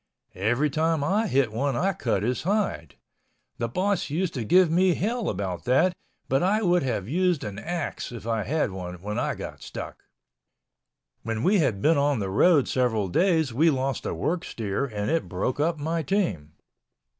[0.39, 2.95] Every time I hit one I cut his hide.
[3.59, 5.93] The boss used to give me hell about that
[6.27, 10.05] but I would have used an axe if I had one when I got stuck.
[11.21, 15.11] When we had been on the road several days we lost a work steer and
[15.11, 16.53] it broke up my team.